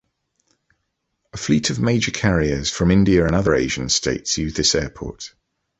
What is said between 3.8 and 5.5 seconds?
states use this airport.